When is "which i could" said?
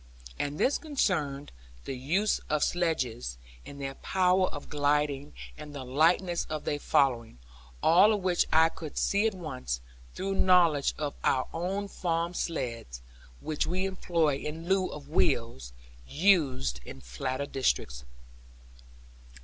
8.23-8.97